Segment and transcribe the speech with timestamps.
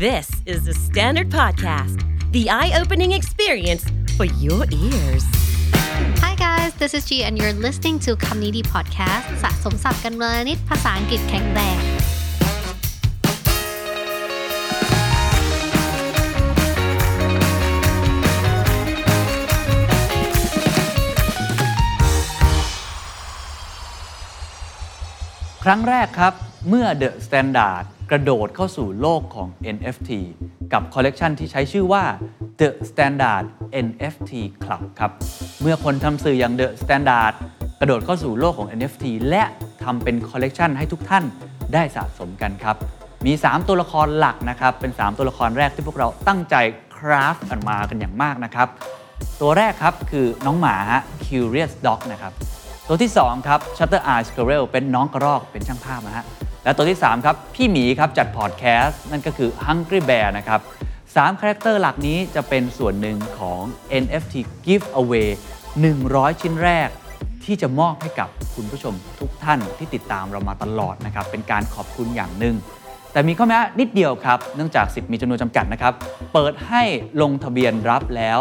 [0.00, 2.00] This is the Standard Podcast,
[2.32, 3.84] the eye opening experience
[4.16, 5.24] for your ears.
[6.24, 11.78] Hi guys, this is G and you're listening to คำนี้ดี podcast สะสมศัพท์กันวันละนิดภาษาอังกฤษแข็งแรง
[25.64, 26.34] ครั้งแรกครับ
[26.68, 30.10] เมื่อ The Standard กระโดดเข้าสู่โลกของ NFT
[30.72, 32.04] กับคอลเลกชันที่ใช้ชื่อว่า
[32.60, 33.44] The Standard
[33.86, 35.12] NFT Club ครับ
[35.60, 37.32] เมื่อคนทำสื่ออย่าง The Standard
[37.80, 39.42] กระโดดเข้าสู่โลกของ NFT และ
[39.84, 41.24] ทำเป็นคอลเลกชันให้ทุกท่าน
[41.74, 42.76] ได้สะสมกันครับ
[43.26, 46.54] มี 3 ตัวละครหลักนะครับ เป็น 3 ตัวละครแรกที่พวกเราตั้งใจ
[46.96, 48.68] คราฟกันมากันอย่างมากนะครับ
[49.40, 52.32] ตัวแรกครับคือน้องหมาฮะ Curious Dog นะครับ
[52.88, 56.26] ตัวที่ 2 ครับ Shutter Eye Squirrel เป็นน้องกระรอกเป็นช่างภาพนะฮะ
[56.64, 60.60] และตัวที่ 3 ครับ พี่หมีครับจัดพอดแคสต์นั่นก็คือ Hungry Bear นะครับ
[61.00, 63.60] 3 character หลักนี้จะเป็นส่วนหนึ่งของ
[64.02, 64.34] NFT
[64.66, 65.28] Giveaway
[65.84, 66.88] 100 ชิ้นแรก
[67.44, 72.54] ที่จะมอบให้กับคุณผู้ชมทุกท่านที่ติดตามเรามาตลอดนะครับ เป็นการขอบคุณอย่างหนึ่ง
[73.12, 75.92] แต่มีข้อแม้นิดเดียวครับ เนื่องจากสิทธิ์มีจำนวนจำกัดนะครับ
[76.32, 76.82] เปิดให้
[77.22, 78.40] ลงทะเบียนรับแล้ว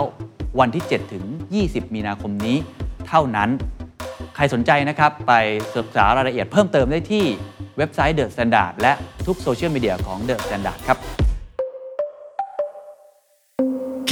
[0.59, 1.25] วันที่ 7 ถึง
[1.62, 2.58] 20 มีนาคมนี้
[3.08, 3.50] เท่านั้น
[4.36, 5.34] ใครสนใจนะครับ ไป
[5.75, 7.25] ศึกษารายละเอียดเพิ่มเติมได้ที่
[7.80, 8.94] เว็บไซต์ The Standard และ
[9.25, 10.97] ทุกโซเชียลมีเดียของ The Standard ครับ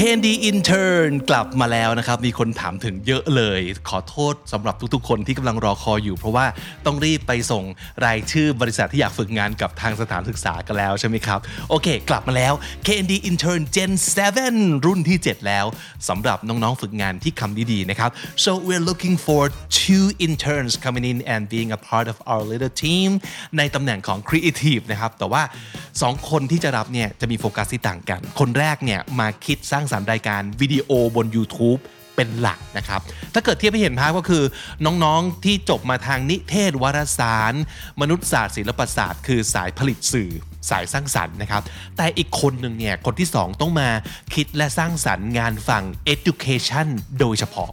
[0.01, 6.45] Candy Intern กลับมาแล้วนะครับ มีคนถามถึงเยอะเลย ขอโทษสำหรับทุกๆ คนที่กำลังรอคอยอยู่ เพราะว่า
[6.85, 7.63] ต้องรีบไปส่ง
[8.05, 12.53] รายชื่อบริษัทที่อยากฝึกงานกับทางสถานศึกษากันแล้วใช่ไหมครับ โอเค กลับมาแล้ว
[12.87, 13.91] Candy Intern Gen
[14.37, 15.65] 7 รุ่นที่ 7 แล้ว
[16.09, 18.09] สำหรับน้องๆ ฝึกงานที่คำดีๆ นะครับ
[18.43, 19.43] so we're looking for
[19.81, 23.09] two interns coming in and being a part of our little team
[23.57, 25.43] ในตำแหน่งของ Creative นะครับ แต่ว่า
[25.87, 31.81] 2 คนที่จะรับเนี่ยจะมีโฟกัสที่ต่างกัน คนแรกเนี่ยมาคิดสร้างสรรค์รายการวิดีโอบน YouTube
[32.15, 33.01] เป็นหลักนะครับ
[33.33, 34.43] ถ้าเกิดเทียบให้เห็นภาพก็คือ
[34.85, 37.53] น้องๆที่จบมาทางนิเทศวารสาร
[38.01, 40.31] มนุษยศาสตร์ศิลปศาสตร์ คือสายผลิตสื่อ
[40.69, 41.61] สายสร้างสรรค์นะครับ
[41.97, 43.89] แต่อีกคนหนึ่งเนี่ยคนที่ 2 ต้องมา
[44.35, 46.87] คิดและสร้างสรรค์งานฝั่ง education
[47.19, 47.71] โดยเฉพาะ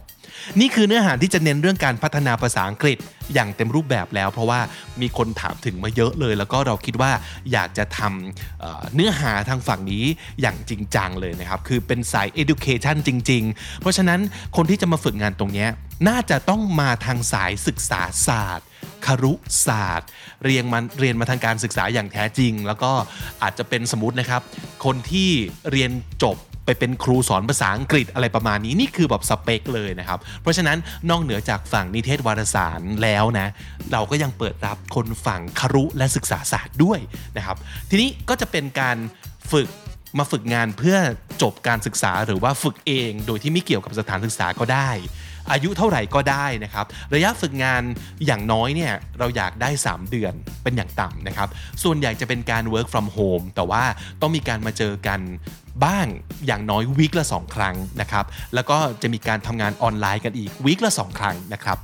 [0.59, 2.97] นี่คือเนื้อหาที่จะเน้นเรื่องการพัฒนาภาษาอังกฤษ
[3.33, 4.59] อย่างเต็มรูปแบบแล้ว เพราะว่า
[5.01, 7.11] มีคนถามถึงมาเยอะเลย แล้วก็เราคิดว่า
[7.51, 10.05] อยากจะทำเเนื้อหาทางฝั่งนี้
[10.41, 14.19] อย่างจริงจังเลยนะครับ คือเป็นสาย education จริง ๆ เพราะฉะนั้น
[14.55, 15.67] คนที่จะมาฝึกงานตรงนี้
[16.07, 18.67] น่าจะต้องมาทางสายศึกษาศาสตร์
[19.05, 19.33] ครุ
[19.65, 20.09] ศาสตร์
[20.45, 22.91] เรียนมาเรียนมาทางการศึกษาอย่างแท้จริง แล้วก็
[23.43, 24.41] อาจจะเป็นสมมตินะครับ
[24.85, 25.29] คนที่
[25.71, 25.91] เรียน
[26.23, 30.77] จบ ไปเป็นครูสอนภาษาอังกฤษอะไรประมาณนี้นี่คือแบบสเปคเลยนะครับ เพราะฉะนั้น
[31.09, 33.47] นอกเหนือจากฝั่งนิเทศวารสารแล้วนะ
[33.91, 36.99] เราก็ยังเปิดรับคนฝั่งครุและศึกษาศาสตร์ด้วย
[37.37, 37.57] นะครับ
[37.89, 38.97] ทีนี้ก็จะเป็นการ
[39.51, 39.67] ฝึก
[40.17, 40.97] มาฝึกงานเพื่อ
[41.41, 44.89] จบการศึกษาหรือว่าฝึกเอง โดยที่ไม่เกี่ยวกับสถานศึกษาก็ได้
[45.51, 46.85] อายุเท่าไหร่ก็ได้นะครับ
[47.15, 47.81] ระยะฝึกงาน
[48.25, 50.33] อย่างน้อยเนี่ยเราอยากได้ 3 เดือน
[50.63, 51.49] เป็นอย่างต่ำนะครับ
[51.83, 53.83] ส่วนใหญ่จะเป็นการ work from home แต่ว่า
[54.21, 55.19] ต้องมีการมาเจอกัน
[55.85, 56.07] บ้าง
[56.47, 61.77] อย่างน้อยวีคละ 2 ครั้งนะครับ แล้วก็จะมีการทำงานออนไลน์กันอีกวีคละ 2 ครั้งนะครับ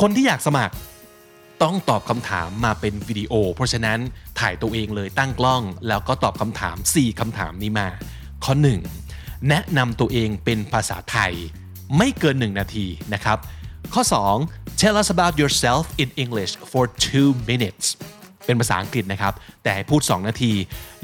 [0.00, 0.74] คนที่อยากสมัคร
[1.62, 3.98] ต้องตอบคำถามมาเป็นวิดีโอ เพราะฉะนั้น
[4.40, 7.88] ถ่ายตัวเองเลยตั้งกล้อง แล้วก็ตอบคำถาม 4คำถามนี้มา
[8.44, 8.54] ข้อ
[9.00, 11.34] 1 แนะนำตัวเองเป็นภาษาไทย
[11.96, 13.38] ไม่เกิน 1 นาทีนะครับ
[13.94, 14.02] ข้อ
[14.42, 17.86] 2 tell us about yourself in English for two minutes
[18.44, 20.52] เป็นภาษาอังกฤษนะครับ แต่ให้พูด 2 นาที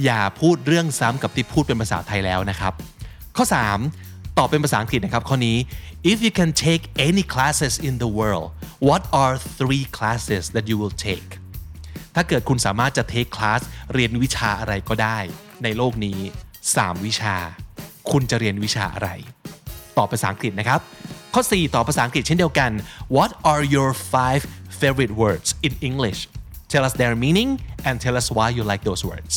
[0.04, 2.72] อย่าพูดเรื่องซ้ำกับที่พูดเป็นภาษาไทยแล้วนะครับ
[3.36, 3.44] ข้อ
[3.92, 5.56] 3 ตอบเป็นภาษาอังกฤษนะครับ ข้อนี้
[6.10, 8.48] if you can take any classes in the world
[8.88, 11.30] what are three classes that you will take
[12.14, 13.60] ถ้าเกิดคุณสามารถจะ take class
[13.94, 15.18] เรียนวิชาอะไรก็ได้
[15.62, 16.18] ในโลกนี้
[16.62, 17.36] 3 วิชา
[18.10, 19.10] คุณจะเรียนวิชาอะไร
[19.98, 20.80] ตอบภาษาอังกฤษนะครับ
[21.34, 22.70] ข้อ 4 ตอบภาษาอังกฤษเช่นเดียวกัน
[23.16, 24.42] What are your five
[24.80, 26.20] favorite words in English
[26.72, 27.50] Tell us their meaning
[27.86, 29.34] and tell us why you like those words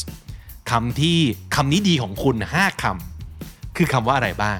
[0.71, 1.17] คำที่
[1.55, 4.59] คำนี้ดีของคุณ 5คำคือคำว่าอะไรบ้าง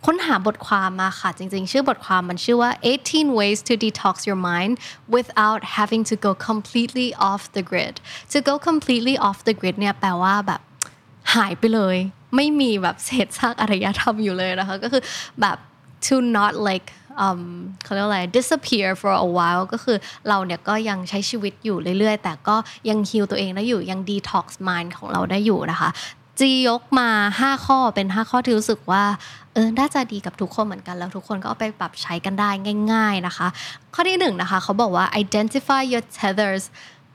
[0.07, 2.71] ค้นหาบทความมาค่ะ จริงๆ ชื่อบทความมันชื่อว่า
[3.05, 4.73] 18 ways to detox your mind
[5.15, 7.95] without having to go completely off the grid
[8.33, 10.61] to go completely off the grid เนี่ยแปลว่าแบบ
[11.35, 11.97] หายไปเลย
[12.37, 15.03] ไม่มีแบบเศษซากอารยธรรมอยู่เลยนะคะ ก็คือ
[15.41, 15.57] แบบ
[16.07, 16.89] to not like
[17.83, 19.97] เขาเรียกว่าอะไร disappear for a while ก็คือ
[20.29, 22.57] เราเนี่ยก็ยังใช้ชีวิตอยู่เรื่อยๆ แต่ก็
[22.89, 25.91] ยังฮิลตัวเองได้อยู่ยัง detox mind ของเราได้อยู่นะคะ
[26.41, 29.05] จียกมา 5 ข้อเป็น 5 ข้อที่รู้สึกว่า
[29.53, 32.51] เออน่าจะดีกับทุกคนเหมือนกันแล้วทุกคนก็เอาไปปรับใช้กันได้
[32.93, 33.49] ง่าย ๆนะคะ
[33.95, 36.65] ข้อที่หนึ่งนะคะเขาบอกว่า identify your tethers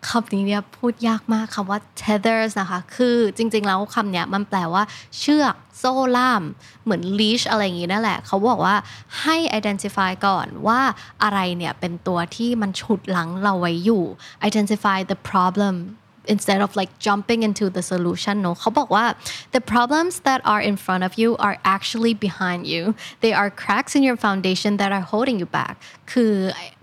[0.09, 4.83] คำนี้เนี่ยพูดยากมากคำว่า tethers นะคะ คือจริงๆแล้วคำเนี้ยมันแปลว่า
[5.19, 6.43] เชือกโซ่ล่าม
[6.83, 8.75] เหมือน leash อะไรอย่างงี้นั่นแหละ เขาบอกว่า
[9.21, 10.79] ให้ identify ก่อนว่า
[11.23, 14.03] อะไรเนี่ยเป็นตัวที่มันฉุดหลังเราไว้อยู่
[14.47, 15.75] identify the problem
[16.33, 19.05] instead of like jumping into the solution เนอะเขาบอกว่า
[19.55, 22.83] the problems that are in front of you are actually behind you
[23.23, 25.75] they are cracks in your foundation that are holding you back
[26.11, 26.33] คือ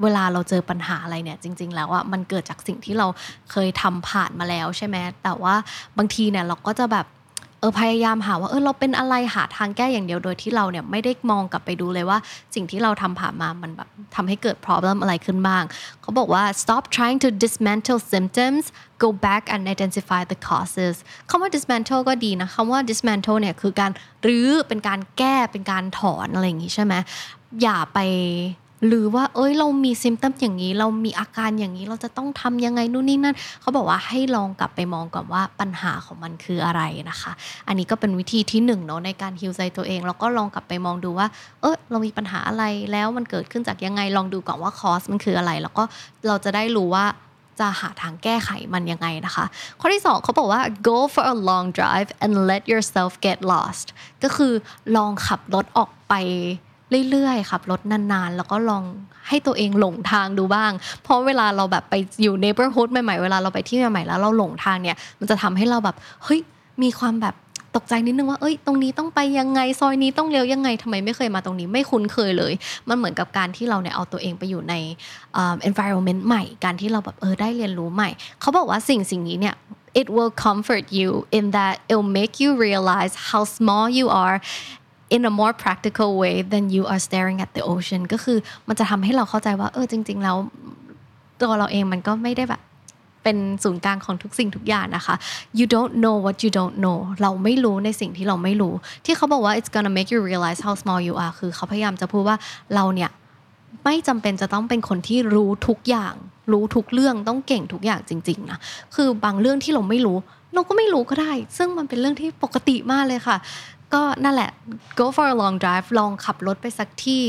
[0.03, 3.07] เวลาเราเจอปัญหาอะไรเนี่ยจริง ๆ แล้วอะมันเกิดจากสิ่งที่เรา
[3.51, 5.55] เคยทำผ่านมาแล้วใช่ไหมแต่ว่า
[5.99, 7.07] บางทีเนี่ยเราก็จะแบบ
[7.61, 12.19] เออพยายามหาว่าเออเราเป็นอะไรหาทางแก้อย่างเดียวโดยที่เราเนี่ยไม่ได้มองกลับไปดูเลยว่า
[12.55, 15.63] สิ่งที่เราทำผ่านมามันแบบทำให้เกิด problem อะไรขึ้นบ้าง
[16.03, 18.65] เขาบอกว่า stop trying to dismantle symptoms
[19.03, 20.95] go back and identify the causes
[21.31, 23.93] คำว่า dismantle ก็ดีนะคำว่า dismantle เนี่ยคือการ
[24.27, 26.95] รื้อเป็นการแก้เป็นการถอนอะไรอย่างงี้ใช่ไหม
[27.63, 27.99] อย่าไป
[28.87, 37.33] หรือว่าเอ้ยเรามีซิมตัมอย่างนี้ เรามีอาการอย่างนี้เราจะต้องทำยังไงนู่นนี่นั่นเขาบอกว่าให้ลองกลับไปมองก่อนว่าปัญหาของมันคืออะไรนะคะ
[37.69, 41.27] อันนี้ก็เป็นวิธีที่หนึ่งเนาะในการฮิวใจตัวเองแล้วก็ลองกลับไปมองดูว่า
[41.61, 45.85] เออเรามีปัญหาอะไรแล้วมันเกิดขึ้นจากยังไงลองดูก่อนว่าคอสมันคืออะไร แล้วก็
[46.27, 47.07] เราจะได้รู้ว่า
[47.61, 49.45] จะหาทางแก้ไขมันยังไงนะคะ
[49.81, 53.87] ข้อที่ 2เขาบอกว่า go for a long drive and let yourself get lost
[54.23, 54.53] ก็คือ
[54.97, 56.15] ลองขับรถออกไป
[57.11, 58.85] เรื่อยๆขับรถนานๆ แล้วก็ลอง
[59.29, 60.73] ให้ตัวเองหลงทางดูบ้าง
[61.03, 66.41] เพราะเวลาเราแบบไปอยู่ neighborhood ใหม่ๆ เวลาเราไปที่ใหม่ๆ แล้วเราหลงทางเนี่ย มันจะทำให้เราแบบ เฮ้ย
[66.83, 67.37] มีความแบบ
[67.77, 72.53] ตกใจนิดนึงว่า เอ้ย ตรงนี้ต้องไปยังไง ซอยนี้ต้องเลี้ยวยังไงทำไมไม่เคยมาตรงนี้ ไม่คุ้นเคยเลย
[72.89, 74.75] มันเหมือนกับการที่เราเนี่ยเอาตัวเองไปอยู่ใน
[75.69, 78.09] environment ใหม่ การที่เราแบบ เออ ได้เรียนรู้ใหม่
[78.41, 79.55] เขาบอกว่าสิ่งสิ่งนี้เนี่ย
[80.01, 84.37] it will comfort you in that it'll make you realize how small you are
[85.15, 90.23] in a more practical way than you are staring at the ocean ก็คือมันจะทำให้เราเข้าใจว่า เออจริง ๆ
[90.23, 90.37] แล้ว
[91.41, 92.63] ตัวเราเองมันก็ไม่ได้แบบ
[93.25, 95.15] เป็นศูนย์กลางของทุกสิ่งทุกอย่างนะคะ
[95.59, 98.75] you don't know what you don't know เราไม่รู้ในสิ่งที่เราไม่รู้
[99.05, 102.37] ที่เขาบอกว่า it's gonna make you realize how small you are คือเขาพยายามจะพูดว่า
[102.75, 103.11] เราเนี่ย
[103.85, 106.15] ไม่จำเป็นจะต้องเป็นคนที่รู้ทุกอย่าง
[106.53, 108.59] รู้ทุกเรื่องต้องเก่งทุกอย่างจริงๆนะ
[108.95, 110.19] คือบางเรื่องที่เราไม่รู้
[110.55, 113.37] เราก็ไม่รู้ก็ได้ ซึ่งมันเป็นเรื่องที่ปกติมากเลยค่ะ
[113.95, 114.51] ก็นั่นแหละ
[114.99, 117.25] go for a long drive ลองขับรถไปสักที่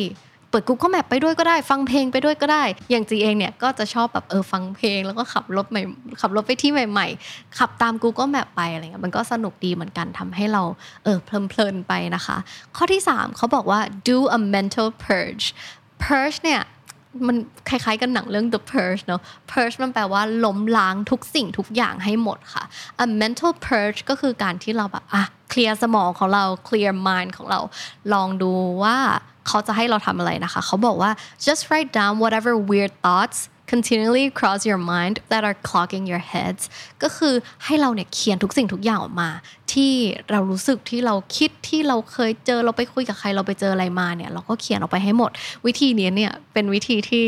[0.49, 5.81] เปิด Google Map ไปด้วยก็ได้ ฟังเพลงไปด้วยก็ได้ อย่างจีเองเนี่ยก็จะชอบแบบเออฟังเพลง แล้วก็ขับรถใหม่
[6.21, 10.63] ขับรถไปที่ใหม่ ๆ ขับตาม Google Map ไปอะไรเงี้ยมันก็สนุกดีเหมือนกันทำให้เรา
[11.03, 12.37] เออเพลินๆไปนะคะ
[12.77, 15.45] ข้อที่ 3เขาบอกว่า do a mental purge
[16.03, 16.61] purge เนี่ย
[17.27, 17.37] มัน
[17.69, 22.63] คล้ายๆกันหนังเรื่อง The Purge เนอะ Purge มันแปลว่าล้มล้างทุกสิ่งทุกอย่างให้หมดค่ะ
[23.03, 27.59] a mental purge ก็คือการที่เราแบบอะเคลียร์สมองของเรา clear mind ของเรา
[28.13, 28.51] ลองดู
[28.83, 28.97] ว่า
[29.47, 31.11] เขาจะให้เราทำอะไรนะคะ เขาบอกว่า
[31.45, 33.39] just write down whatever weird thoughts
[33.71, 36.63] continually cross your mind that are clogging your heads
[37.03, 37.33] ก็คือ
[37.65, 39.29] ให้เราเนี่ยเขียนทุกสิ่งทุกอย่างออกมา
[39.73, 39.93] ที่
[40.31, 45.31] เรารู้สึกที่เราคิดที่เราเคยเจอเราไปคุยกับใครเราไปเจออะไรมาเนี่ยเราก็เขียนออกไปให้หมด
[45.65, 47.25] วิธีนี้เนี่ยเป็นวิธีที่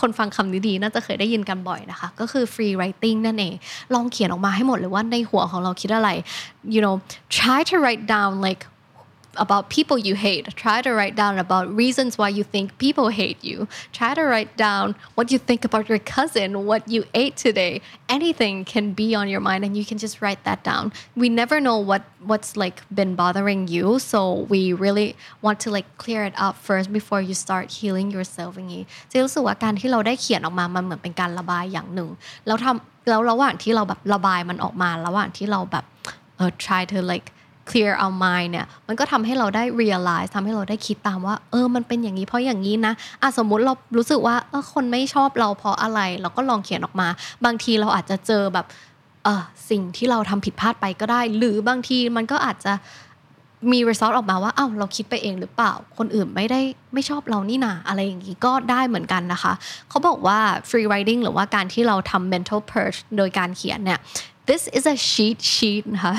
[0.00, 3.54] คนฟังคำนี้ดีน่าจะเคยได้ยินกันบ่อยนะคะ ก็คือ free writing นั่นเอง
[3.94, 6.08] ลองเขียนออกมาให้หมดเลยว่าในหัวของเราคิดอะไร
[6.74, 6.94] you know
[7.38, 8.62] try to write down like
[9.37, 13.43] about people you hate try to write down about reasons why you think people hate
[13.43, 17.81] you try to write down what you think about your cousin what you ate today
[18.09, 21.59] anything can be on your mind and you can just write that down we never
[21.59, 26.33] know what what's like been bothering you so we really want to like clear it
[26.37, 32.09] up first before you start healing yourself อย่างนี้เจะรู้สึกว่าการที่เราได้เขียนออกมามันเหมือนเป็นการระบายอย่างหนึ่ง
[32.47, 35.85] แล้วทำแล้วระหว่างที่เราแบบระบายมันออกมาระหว่างที่เราแบบ
[36.37, 37.27] เออ try to like
[37.70, 47.08] clear our mind เนี่ยมันก็ทำให้เราได้ realize ทำให้เราได้คิดตามว่า เออมันเป็นอย่างนี้เพราะอย่างนี้นะอะสมมุติเรารู้สึกว่าเออคนไม่ชอบเราเพราะอะไร เราก็ลองเขียนออกมา
[47.44, 48.66] บางทีเราอาจจะเจอแบบ
[49.24, 52.74] เออสิ่งที่เราทำผิดพลาดไปก็ได้ หรือบางทีมันก็อาจจะ
[53.72, 56.60] มี result ออกมาว่าอ้าวเราคิดไปเองหรือเปล่า คนอื่นไม่ได้
[56.94, 59.52] ไม่ชอบเรานี่นาอะไรอย่างนี้ก็ได้เหมือนกันนะคะ
[59.88, 63.98] เขาบอกว่า free writing หรือว่าการที่เราทำ mental purge โดยการเขียนเนี่ย
[64.48, 66.16] this is a sheet sheet นะคะ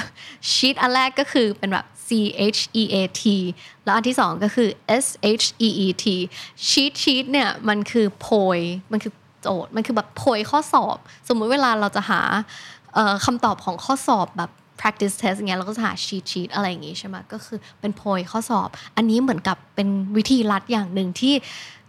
[0.54, 2.10] sheet อันแรกก็คือเป็นแบบ C
[2.56, 3.24] H E A T
[3.84, 4.70] แล้วอันที่สองก็คือ
[5.04, 5.06] S
[5.42, 6.06] H E E T
[6.70, 8.60] sheet sheet เนี่ยมันคือโพย
[8.92, 12.22] มันคือโจทย์มันคือแบบโพยข้อสอบ สมมุติเวลาเราจะหา
[13.26, 21.34] คำตอบของข้อสอบแบบ practice test อย่างเงี้ยเราก็จะหา cheat sheet อะไรอย่างงี้ใช่ไหมก็คือเป็นโพยข้อสอบ อันนี้เหมือนกับเป็นวิธีลัดอย่างหนึ่งที่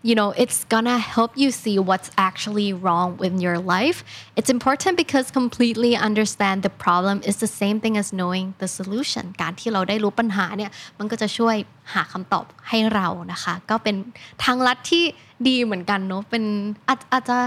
[0.08, 3.98] you know it's gonna help you see what's actually wrong with your life
[4.38, 9.24] it's important because completely understand the problem is the same thing as knowing the solution
[9.42, 11.56] การที่เราได้รู้ปัญหาเนี่ยมันก็จะช่วย
[11.94, 13.96] หาคำตอบให้เรานะคะ ก็เป็น
[14.44, 15.04] ทางลัดที่
[15.48, 16.44] ดีเหมือนกันเนาะเป็น
[16.88, 17.38] อาจอาจจะ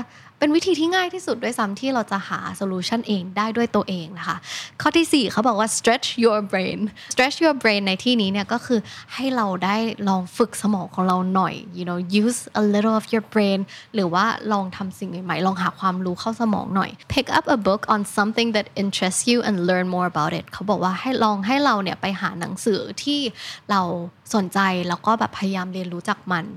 [0.44, 4.38] เป็นวิธีที่ง่ายที่สุดด้วยซ้ำที่เราจะหาโซลูชันเองได้ด้วยตัวเองนะคะ
[4.82, 6.80] ข้อที่ 4เขาบอกว่า stretch your brain
[7.14, 8.80] stretch your brain ในที่นี้เนี่ยก็คือ
[9.14, 9.78] ให้เราได้
[10.10, 13.60] ลองฝึกสมองของเราหน่อย you know use a little of your brain
[13.94, 20.46] หรือว่าลองทำสิ่งใหม่ๆลองหาความรู้เข้าสมองหน่อย pick up a book on something that interests you and learn more about it
[20.54, 23.20] เขาบอกว่าให้ลองให้เราเนี่ยไปหาหนังสือที่
[23.70, 23.82] เรา
[24.36, 26.48] สนใจแล้วก็แบบพยายามเรียนรู้จากมัน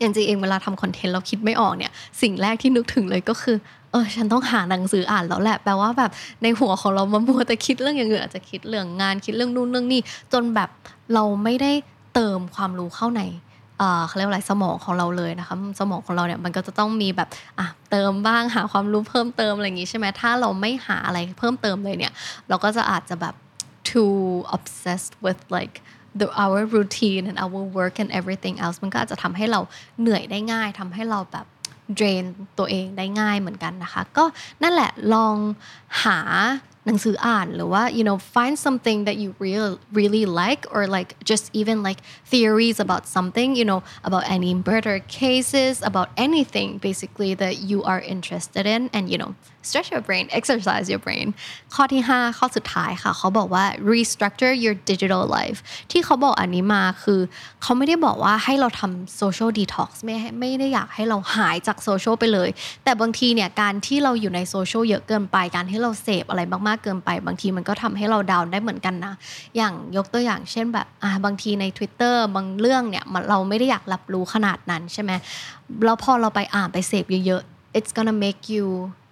[0.00, 3.56] อย่างจริงเองเวลาทำคอนเทนต์เราคิดไม่ออกเนี่ย สิ่งแรกที่นึกถึงเลยก็คือ
[3.92, 6.10] เออฉันต้องหาหนังสืออ่านแล้วแหละแปลว่าแบบ
[6.42, 10.00] ในหัวของเรามามัวแต่คิดเรื่องอย่างอื่นอาจจะคิดเรื่องงานคิดเรื่องนู่นเรื่องนี่
[10.32, 10.70] จนแบบ
[11.14, 11.72] เราไม่ได้
[12.14, 13.22] เติมความรู้เข้าใน
[14.06, 22.12] เขาเรียกว่าอะไรสมองของเราเลยนะคะสมองของเราเนี่ยมันก็จะต้องมีแบบอะเติมบ้างหาความรู้เพิ่มเติมอะไรอย่างงี้ใช่ไหมถ้าเราไม่หาอะไรเพิ่มเติมเลยเนี่ย
[22.48, 23.34] เราก็จะอาจจะแบบ
[23.90, 24.18] too
[24.56, 25.76] obsessed with like
[26.20, 29.60] the our routine and our work and everything else มันก็อาจจะทำให้เรา
[30.00, 31.46] เหนื่อยได้ง่ายทำให้เราแบบ
[31.98, 32.24] drain
[32.58, 34.24] ตัวเองได้ง่ายเหมือนกันนะคะ ก็
[34.62, 35.36] นั่นแหละลอง
[36.04, 36.18] หา
[36.89, 41.99] หนังสืออ่านหรือว่า you know find something that you really really like or like just even like
[42.31, 48.01] theories about something you know about any murder cases about anything basically that you are
[48.13, 49.31] interested in and you know
[49.69, 51.27] stretch your brain exercise your brain
[51.75, 55.59] ข้อที่ 5 ข้อสุดท้ายค่ะ เขาบอกว่า restructure your digital life
[55.91, 57.21] ที่เขาบอกอันนี้มาคือ
[57.61, 62.49] เขาไม่ได้บอกว่าให้เราทำ social detox ไม่ไม่ได้อยากให้เราหายจากโซเชียลไปเลย
[62.83, 69.14] แต่บางทีเนี่ยการที่เราอยู่ในโซเชียลเยอะเกินไป การที่เราเสพอะไรมาก ากๆเกินไป บางทีมันก็ทำให้เราดาวน์ได้เหมือนกันนะ
[69.56, 75.12] อย่างยกตัวอย่างเช่นแบบอ่าบางทีใน Twitter บางเรื่องเนี่ยเราไม่ได้อยากรับรู้ขนาดนั้นใช่ไหม
[75.84, 78.66] แล้วพอเราไปอ่านไปเสพเยอะๆ it's gonna make you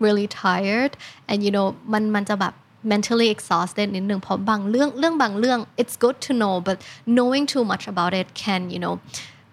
[0.04, 0.92] really tired
[1.30, 2.54] and you know มันมันจะแบบ
[2.92, 6.78] mentally exhausted นิดนึงเพราะบางเรื่องเรื่องบางเรื่อง it's good to know but
[7.16, 8.94] knowing too much about it can you know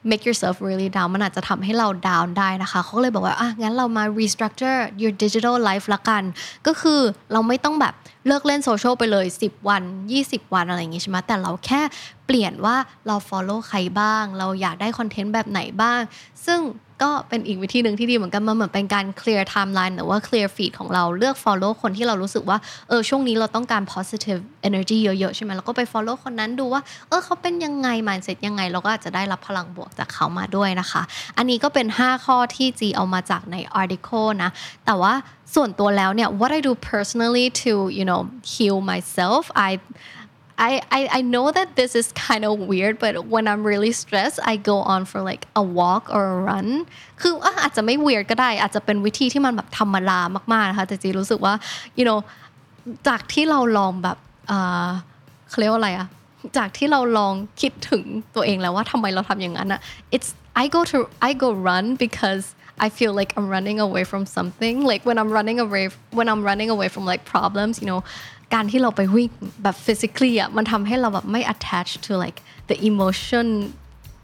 [0.10, 6.24] make yourself really down มันอาจจะทำให้เรา down ได้นะคะเขาเลยบอกว่าอะงั้นเรามา restructure your digital life ละกัน
[6.68, 7.00] ก็คือ
[7.32, 7.94] เราไม่ต้องแบบ
[8.28, 9.84] เลิกเล่นโซเชียลไปเลย 10 วัน
[10.18, 11.82] 20 วันอะไรอย่างงี้ใช่ไหมแต่เราแค่
[12.28, 12.76] เปลี่ยนว่า
[13.08, 16.00] เรา follow ใครบ้าง เราอยากได้คอนเทนต์แบบไหนบ้าง
[16.46, 16.62] ซึ่ง
[17.06, 22.58] ก็เป็นอีกวิธีหนึ่งที่ดีเหมือนกันมันเหมือนเป็นการ clear timeline หรือว่า clear feed ของเราเลือก follow คนที่เรารู้สึกว่า
[22.90, 31.02] เออช่วงนี้เราต้องการ positive energy เยอะๆใช่ไหมเราก็ไป follow คนนั้นดูว่าเออเขาเป็นยังไง mindset ยังไง เราก็อาจจะได้รับพลังบวกจากเขามาด้วยนะคะ
[31.38, 34.50] อันนี้ก็เป็น 5 ข้อที่จีเอามาจากใน article นะ
[34.86, 35.14] แต่ว่า
[35.56, 39.72] ส่วนตัวแล้วเนี่ย what I do personally to you know heal myself I
[40.71, 44.39] I, I, I know that this is kind of weird but when I'm really stressed
[44.53, 46.69] I go on for like a walk or a run
[47.21, 50.19] คืออาจจะไม่ weird ก็ได้ อาจจะเป็นวิธีที่มันแบบธรรมดา
[50.53, 51.55] มากๆนะคะแต่จีรู้สึกว่า
[51.99, 52.19] you know
[53.09, 54.19] จากที่เราลองแบบ
[55.49, 56.09] เขาเรียกว่าอะไรอะ
[56.59, 58.05] จากที่เราลองคิดถึง
[58.35, 59.81] ตัวเองแล้วว่าทำไมเราทำอย่างนั้นอะ
[60.15, 60.29] it's
[60.63, 62.45] I go to I go run because
[62.87, 65.85] I feel like I'm running away from something like when I'm running away
[66.19, 68.01] when I'm running away from like problems you know
[68.54, 69.30] การที่เราไปวิ่ง
[69.64, 72.40] แบบ physically อะมันทำให้เราแบบไม่ attach to like
[72.70, 73.48] the emotion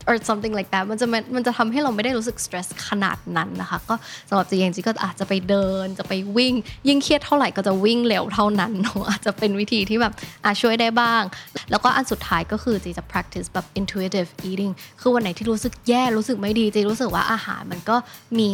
[0.10, 3.96] or something like that มันจะมันจะทำให้เราไม่ได้รู้สึก stress ขนาดนั้นนะคะก็
[4.30, 6.54] สำหรับจีเองจีก็อาจจะไปเดินจะไปวิ่ง
[6.88, 10.14] ยิ่งเครียดเท่าไหร่ก็จะวิ่งเร็วเท่านั้นอะอาจจะเป็นวิธีที่แบบ
[10.46, 11.24] อาช่วยได้บ้าง
[11.72, 17.96] แล้วก็อันสุดท้ายก็คือจีจะ practice แบบ intuitive eating คือวันไหนที่รู้สึกแย่รู้สึกไม่ดีจีรู้สึกว่าอาหารมันก็
[18.40, 18.52] มี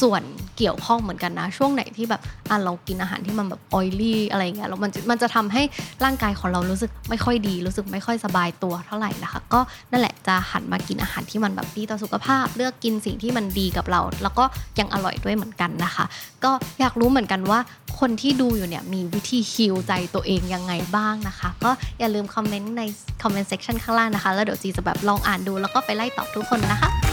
[0.00, 0.22] ส่วน
[0.58, 2.20] เกี่ยวข้องเหมือนกันนะ ช่วงไหนที่แบบ
[2.50, 5.62] อะเรากินอาหารที่มันแบบ oily อะไรเงี้ยแล้วมันมันจะทำให้
[6.04, 14.44] ร่างกายของเรารู้สึกไม่ค่อยดี รู้สึกไม่ค่อยสบายตัวเท่าไหร่นะคะ ก็นั่นแหละจะหันมากินอาหารที่มันแบบดีต่อสุขภาพ เลือกกินสิ่งที่มันดีกับเรา แล้วก็
[14.78, 16.04] ยังอร่อยด้วยเหมือนกันนะคะ
[16.44, 17.60] ก็อยากรู้เหมือนกันว่า
[18.00, 22.82] คนที่ดูอยู่เนี่ยมีวิธีฮิลใจตัวเองยังไงบ้างนะคะ ก็อย่าลืมคอมเมนต์ใน
[23.22, 27.09] คอมเมนต์เซ c ชันข้างล่างนะคะ แล้วเดี๋ยวจีจะแบบลองอ่านดูแล้วก็ไปไล่ตอบทุกคนนะคะ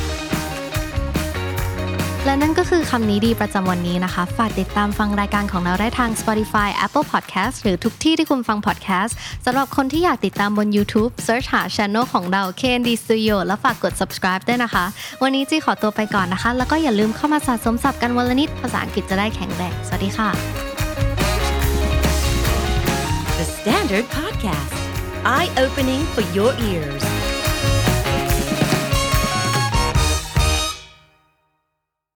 [2.26, 9.14] และนั่นก็คือคำนี้ดีประจำวันนี้นะคะ ฝากติดตามฟังรายการของเราได้ทาง Spotify Apple Podcast หรือทุกที่ที่คุณฟัง podcast
[9.46, 14.86] สำหรับคนที่อยากติดตามบน YouTube Search หา Channel ของเรา KND Studio แล้วฝากกด subscribe ด้วยนะคะ
[15.24, 20.30] วันนี้จีขอตัวไปก่อนนะคะ แล้วก็อย่าลืมเข้ามาสะสมศัพท์กันวันละนิด ภาษาอังกฤษจะได้แข็งแรง สวัสดีค่ะ
[23.40, 24.78] The Standard Podcast,
[25.24, 27.17] eye opening for your ears.